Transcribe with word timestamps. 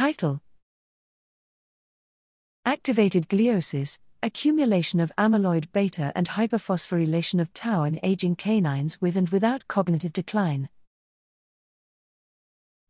Title 0.00 0.40
Activated 2.64 3.28
gliosis, 3.28 3.98
accumulation 4.22 4.98
of 4.98 5.12
amyloid 5.18 5.70
beta 5.72 6.10
and 6.14 6.26
hyperphosphorylation 6.26 7.38
of 7.38 7.52
tau 7.52 7.82
in 7.84 8.00
aging 8.02 8.36
canines 8.36 8.98
with 9.02 9.14
and 9.14 9.28
without 9.28 9.68
cognitive 9.68 10.14
decline. 10.14 10.70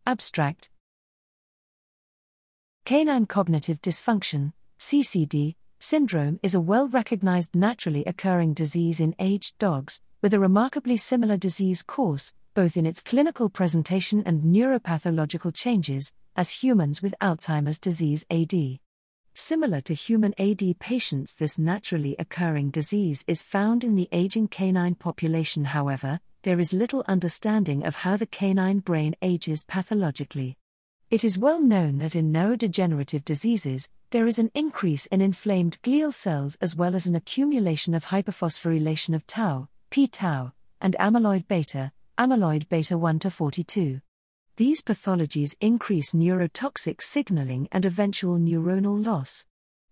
Abstract 0.06 0.70
Canine 2.84 3.26
cognitive 3.26 3.82
dysfunction, 3.82 4.52
CCD, 4.78 5.56
syndrome 5.80 6.38
is 6.44 6.54
a 6.54 6.60
well 6.60 6.86
recognized 6.86 7.56
naturally 7.56 8.04
occurring 8.04 8.54
disease 8.54 9.00
in 9.00 9.16
aged 9.18 9.58
dogs, 9.58 10.00
with 10.22 10.32
a 10.32 10.38
remarkably 10.38 10.96
similar 10.96 11.36
disease 11.36 11.82
course, 11.82 12.34
both 12.54 12.76
in 12.76 12.86
its 12.86 13.00
clinical 13.00 13.48
presentation 13.48 14.22
and 14.26 14.42
neuropathological 14.42 15.54
changes, 15.54 16.12
as 16.36 16.50
humans 16.62 17.02
with 17.02 17.14
Alzheimer's 17.20 17.78
disease 17.78 18.24
AD. 18.30 18.78
Similar 19.34 19.80
to 19.82 19.94
human 19.94 20.34
AD 20.38 20.78
patients, 20.78 21.34
this 21.34 21.58
naturally 21.58 22.16
occurring 22.18 22.70
disease 22.70 23.24
is 23.28 23.42
found 23.42 23.84
in 23.84 23.94
the 23.94 24.08
aging 24.12 24.48
canine 24.48 24.96
population, 24.96 25.64
however, 25.66 26.20
there 26.42 26.58
is 26.58 26.72
little 26.72 27.04
understanding 27.06 27.84
of 27.84 27.96
how 27.96 28.16
the 28.16 28.26
canine 28.26 28.80
brain 28.80 29.14
ages 29.22 29.62
pathologically. 29.62 30.56
It 31.10 31.24
is 31.24 31.38
well 31.38 31.60
known 31.60 31.98
that 31.98 32.16
in 32.16 32.32
neurodegenerative 32.32 33.24
diseases, 33.24 33.90
there 34.10 34.26
is 34.26 34.38
an 34.38 34.50
increase 34.54 35.06
in 35.06 35.20
inflamed 35.20 35.78
glial 35.82 36.12
cells 36.12 36.56
as 36.60 36.74
well 36.74 36.94
as 36.96 37.06
an 37.06 37.14
accumulation 37.14 37.94
of 37.94 38.06
hyperphosphorylation 38.06 39.14
of 39.14 39.26
tau, 39.26 39.68
p 39.90 40.06
tau, 40.06 40.52
and 40.80 40.96
amyloid 40.98 41.46
beta, 41.46 41.92
amyloid 42.20 42.68
beta 42.68 42.98
1 42.98 43.18
to 43.20 43.30
42. 43.30 44.02
These 44.56 44.82
pathologies 44.82 45.56
increase 45.58 46.12
neurotoxic 46.12 47.00
signaling 47.00 47.66
and 47.72 47.86
eventual 47.86 48.36
neuronal 48.36 49.02
loss. 49.02 49.46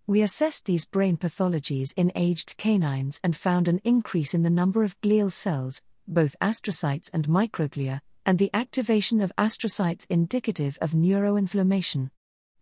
We 0.05 0.21
assessed 0.21 0.65
these 0.65 0.85
brain 0.85 1.17
pathologies 1.17 1.91
in 1.97 2.11
aged 2.13 2.55
canines 2.57 3.19
and 3.23 3.35
found 3.35 3.67
an 3.67 3.81
increase 3.83 4.35
in 4.35 4.43
the 4.43 4.51
number 4.51 4.83
of 4.83 5.01
glial 5.01 5.31
cells, 5.31 5.81
both 6.07 6.35
astrocytes 6.39 7.09
and 7.11 7.27
microglia, 7.27 8.01
and 8.27 8.37
the 8.37 8.51
activation 8.53 9.21
of 9.21 9.33
astrocytes 9.35 10.05
indicative 10.07 10.77
of 10.81 10.91
neuroinflammation. 10.91 12.11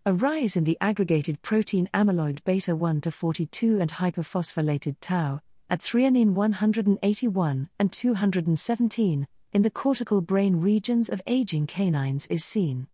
A 0.05 0.13
rise 0.13 0.55
in 0.55 0.63
the 0.63 0.77
aggregated 0.79 1.41
protein 1.41 1.89
amyloid 1.93 2.41
beta 2.45 2.73
1 2.73 3.01
to 3.01 3.11
42 3.11 3.81
and 3.81 3.91
hyperphosphorylated 3.91 4.95
tau 5.01 5.41
at 5.69 5.81
threonine 5.81 6.31
181 6.31 7.69
and 7.77 7.91
217 7.91 9.27
in 9.57 9.63
the 9.63 9.71
cortical 9.71 10.21
brain 10.21 10.61
regions 10.61 11.09
of 11.09 11.19
aging 11.25 11.65
canines 11.65 12.27
is 12.27 12.45
seen. 12.45 12.85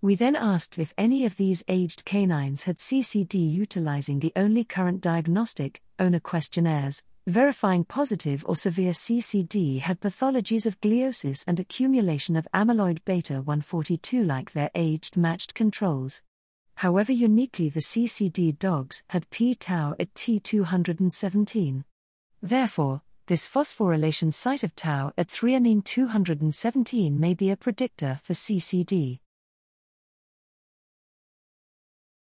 We 0.00 0.14
then 0.14 0.34
asked 0.34 0.78
if 0.78 0.94
any 0.96 1.26
of 1.26 1.36
these 1.36 1.62
aged 1.68 2.06
canines 2.06 2.62
had 2.62 2.76
CCD 2.76 3.34
utilizing 3.34 4.20
the 4.20 4.32
only 4.34 4.64
current 4.64 5.02
diagnostic, 5.02 5.82
owner 5.98 6.18
questionnaires, 6.18 7.04
verifying 7.26 7.84
positive 7.84 8.46
or 8.48 8.56
severe 8.56 8.92
CCD 8.92 9.80
had 9.80 10.00
pathologies 10.00 10.64
of 10.64 10.80
gliosis 10.80 11.44
and 11.46 11.60
accumulation 11.60 12.34
of 12.34 12.48
amyloid 12.54 13.04
beta 13.04 13.42
142 13.42 14.24
like 14.24 14.52
their 14.52 14.70
aged 14.74 15.18
matched 15.18 15.52
controls. 15.52 16.22
However, 16.76 17.12
uniquely, 17.12 17.68
the 17.68 17.80
CCD 17.80 18.58
dogs 18.58 19.02
had 19.08 19.28
p 19.28 19.54
tau 19.54 19.94
at 20.00 20.14
T217. 20.14 21.84
Therefore, 22.40 23.02
this 23.26 23.48
phosphorylation 23.48 24.32
site 24.32 24.62
of 24.62 24.76
tau 24.76 25.12
at 25.18 25.26
threonine 25.26 25.82
217 25.82 27.18
may 27.18 27.34
be 27.34 27.50
a 27.50 27.56
predictor 27.56 28.20
for 28.22 28.34
CCD. 28.34 29.18